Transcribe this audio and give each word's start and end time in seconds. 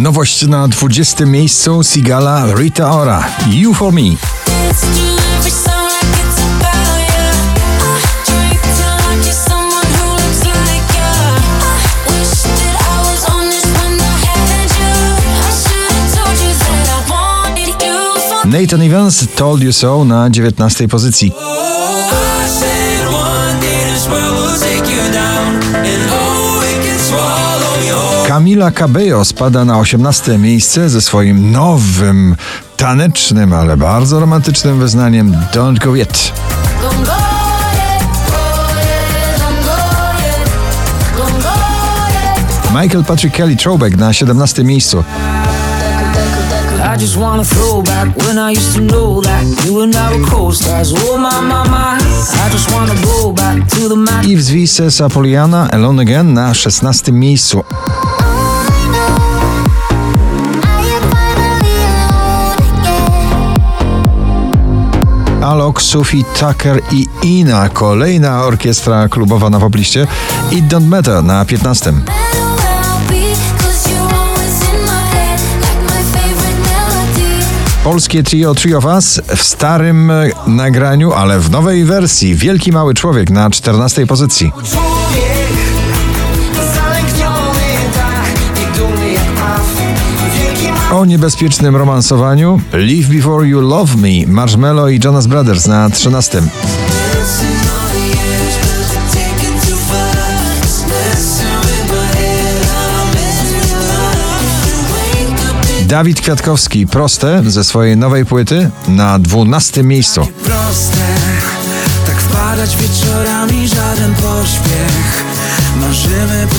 Nowość 0.00 0.46
na 0.46 0.68
20 0.68 1.26
miejscu 1.26 1.82
Sigala 1.82 2.46
Rita 2.54 2.92
Ora. 2.92 3.24
You 3.46 3.74
for 3.74 3.92
me. 3.92 4.02
Nathan 18.44 18.82
Evans 18.82 19.26
Told 19.34 19.62
You 19.62 19.72
So 19.72 20.04
na 20.04 20.30
19 20.30 20.88
pozycji. 20.88 21.32
Camila 28.30 28.70
Cabello 28.70 29.24
spada 29.24 29.64
na 29.64 29.78
18 29.78 30.38
miejsce 30.38 30.88
ze 30.88 31.00
swoim 31.00 31.52
nowym, 31.52 32.36
tanecznym, 32.76 33.52
ale 33.52 33.76
bardzo 33.76 34.20
romantycznym 34.20 34.78
wyznaniem 34.78 35.36
Don't 35.52 35.84
Go 35.84 35.96
Yet. 35.96 36.32
Michael 42.82 43.04
Patrick 43.04 43.34
Kelly 43.34 43.56
Throwback 43.56 43.96
na 43.96 44.12
17 44.12 44.64
miejscu. 44.64 45.04
I 46.94 46.98
just 46.98 47.16
wanna 47.16 47.44
throw 47.44 47.82
back 47.82 48.08
when 48.26 48.38
I 48.38 48.58
used 48.58 48.74
to 48.74 48.80
know 48.80 49.22
that 49.22 49.64
you 49.66 49.82
and 49.82 49.94
I 49.94 50.18
were 50.18 50.30
co-stars. 50.30 50.92
Oh 50.92 51.18
my, 51.18 51.40
my, 51.40 51.70
my. 51.70 51.98
I 52.46 52.50
just 52.52 52.70
wanna 52.72 52.94
go 52.94 53.32
back 53.32 53.68
to 53.68 53.88
the 53.88 53.96
man. 53.96 54.24
Yves 54.30 54.50
Vices 54.50 55.00
Apoliana 55.00 55.68
Alone 55.72 56.02
Again 56.02 56.34
na 56.34 56.54
16 56.54 57.12
miejscu. 57.12 57.64
Alok, 65.42 65.82
Sufi, 65.82 66.24
Tucker 66.38 66.80
i 66.92 67.08
Ina. 67.22 67.68
Kolejna 67.68 68.44
orkiestra 68.44 69.08
klubowa 69.08 69.50
na 69.50 69.60
pobliście. 69.60 70.06
It 70.50 70.64
Don't 70.64 70.86
Matter 70.86 71.24
na 71.24 71.44
15. 71.44 71.92
Polskie 77.84 78.22
trio 78.22 78.54
Trio 78.54 78.78
of 78.78 78.84
Us 78.84 79.20
w 79.36 79.42
starym 79.42 80.12
nagraniu, 80.46 81.12
ale 81.12 81.38
w 81.38 81.50
nowej 81.50 81.84
wersji. 81.84 82.34
Wielki 82.34 82.72
Mały 82.72 82.94
Człowiek 82.94 83.30
na 83.30 83.50
14 83.50 84.06
pozycji. 84.06 84.52
O 90.92 91.04
niebezpiecznym 91.04 91.76
romansowaniu 91.76 92.60
Live 92.72 93.08
Before 93.08 93.48
You 93.48 93.60
Love 93.60 93.96
Me 93.96 94.26
Marshmello 94.26 94.88
i 94.88 95.00
Jonas 95.04 95.26
Brothers 95.26 95.66
na 95.66 95.90
13. 95.90 96.42
Dawid 105.86 106.20
Kwiatkowski, 106.20 106.86
proste 106.86 107.42
ze 107.46 107.64
swojej 107.64 107.96
nowej 107.96 108.26
płyty 108.26 108.70
na 108.88 109.18
12 109.18 109.82
miejscu. 109.82 110.26
Proste, 110.44 111.06
tak 112.06 112.16
wpadać 112.16 112.76
wieczorami 112.76 113.68
żaden 113.68 114.14
pośpiech. 114.14 115.39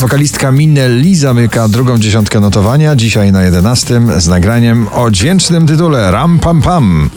Wokalistka 0.00 0.52
Minelli 0.52 1.16
zamyka 1.16 1.68
drugą 1.68 1.98
dziesiątkę 1.98 2.40
notowania, 2.40 2.96
dzisiaj 2.96 3.32
na 3.32 3.42
11 3.42 4.00
z 4.18 4.28
nagraniem 4.28 4.88
o 4.92 5.10
dźwięcznym 5.10 5.66
tytule 5.66 6.10
Ram 6.10 6.38
Pam 6.38 6.62
Pam. 6.62 7.10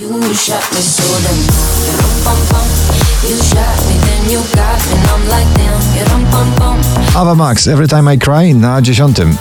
Ava 7.15 7.35
Max, 7.35 7.67
Every 7.67 7.87
Time 7.87 8.15
I 8.15 8.19
Cry 8.19 8.53
na 8.53 8.81
dziesiątym. 8.81 9.37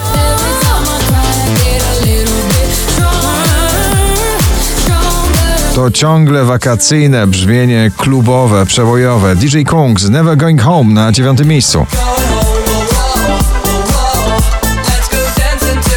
To 5.79 5.91
ciągle 5.91 6.45
wakacyjne 6.45 7.27
brzmienie 7.27 7.91
klubowe, 7.97 8.67
przebojowe. 8.67 9.37
DJ 9.37 9.63
Kungs, 9.63 10.09
Never 10.09 10.37
Going 10.37 10.63
Home 10.63 10.95
na 10.95 11.13
dziewiątym 11.13 11.49
miejscu. 11.49 11.87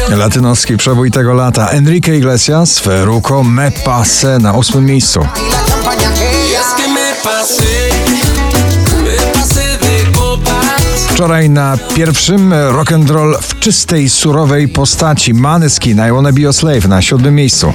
Latynoski 0.08 0.76
przebój 0.76 1.10
tego 1.10 1.34
lata 1.34 1.68
Enrique 1.68 2.16
Iglesias, 2.16 2.78
Feruco 2.78 3.42
Me 3.42 3.70
Pase 3.84 4.38
na 4.38 4.52
ósmym 4.52 4.86
miejscu. 4.86 5.20
Wczoraj 11.22 11.50
na 11.50 11.78
pierwszym 11.94 12.52
rock 12.52 12.92
and 12.92 13.10
roll 13.10 13.38
w 13.42 13.58
czystej, 13.58 14.10
surowej 14.10 14.68
postaci 14.68 15.34
Maneskin 15.34 16.02
I 16.08 16.12
Wanna 16.12 16.32
Be 16.32 16.40
Your 16.40 16.54
Slave 16.54 16.88
na 16.88 17.02
siódmym 17.02 17.34
miejscu. 17.34 17.72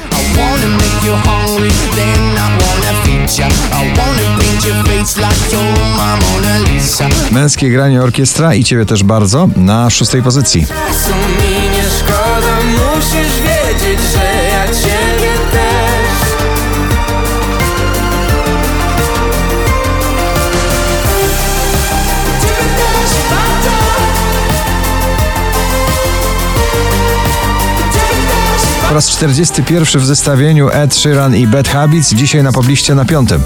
Męskie 7.32 7.70
granie 7.70 8.02
orkiestra 8.02 8.56
i 8.56 8.64
ciebie 8.64 8.86
też 8.86 9.04
bardzo 9.04 9.50
na 9.56 9.90
szóstej 9.90 10.24
pozycji. 10.24 10.66
musisz 12.96 13.47
raz 28.98 29.10
41 29.10 30.02
w 30.02 30.06
zestawieniu 30.06 30.70
Ed 30.70 30.96
Sheeran 30.96 31.36
i 31.36 31.48
Bad 31.48 31.68
Habits, 31.68 32.14
dzisiaj 32.14 32.44
na 32.44 32.52
pobliście 32.52 32.96
na 32.96 33.06
piątym. 33.06 33.42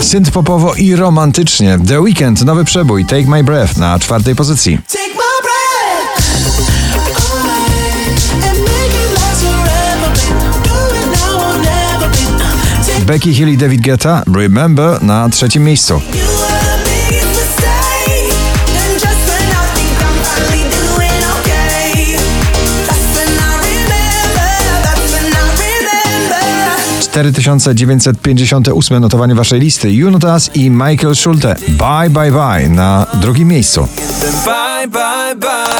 Synth 0.00 0.30
popowo 0.30 0.74
i 0.74 0.96
romantycznie. 0.96 1.78
The 1.86 2.00
Weekend, 2.00 2.44
nowy 2.44 2.64
przebój 2.64 3.04
Take 3.04 3.26
My 3.26 3.44
Breath 3.44 3.76
na 3.76 3.98
czwartej 3.98 4.34
pozycji. 4.34 4.78
Becky 13.06 13.32
Hill 13.34 13.48
i 13.48 13.56
David 13.56 13.80
Guetta 13.80 14.22
Remember 14.34 15.02
na 15.02 15.28
trzecim 15.28 15.64
miejscu. 15.64 16.00
4958 27.14 29.00
notowanie 29.00 29.34
waszej 29.34 29.60
listy. 29.60 29.92
Junotas 29.92 30.50
i 30.54 30.70
Michael 30.70 31.14
Schulte. 31.14 31.56
Bye, 31.68 32.10
bye, 32.10 32.32
bye 32.32 32.68
na 32.68 33.06
drugim 33.14 33.48
miejscu. 33.48 33.88
Bye, 34.44 34.88
bye, 34.88 35.36
bye. 35.36 35.74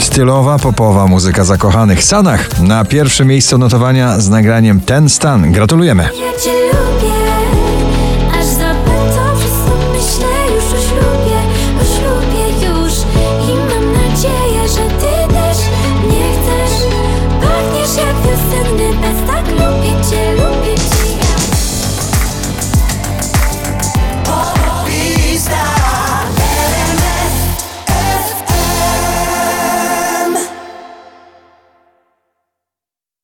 Stylowa, 0.00 0.58
popowa 0.58 1.06
muzyka 1.06 1.44
zakochanych. 1.44 2.04
Sanach 2.04 2.60
na 2.60 2.84
pierwsze 2.84 3.24
miejsce 3.24 3.58
notowania 3.58 4.20
z 4.20 4.28
nagraniem 4.28 4.80
Ten 4.80 5.08
Stan. 5.08 5.52
Gratulujemy. 5.52 6.08